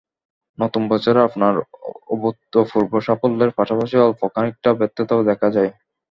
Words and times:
নতুন 0.57 0.83
বছরে 0.91 1.19
আপনার 1.27 1.53
অভূতপূর্ব 2.09 2.91
সাফল্যের 3.07 3.51
পাশাপাশি 3.57 3.95
অল্প 3.99 4.21
খানিকটা 4.33 4.69
ব্যর্থতাও 4.79 5.27
দেখা 5.29 5.47
যায়। 5.55 5.71